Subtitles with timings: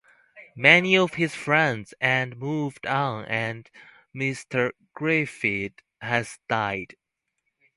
[0.55, 3.69] Many of his friends and moved on and
[4.15, 6.95] Mr Gruffydd has died.